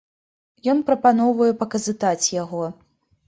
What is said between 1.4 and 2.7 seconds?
паказытаць яго.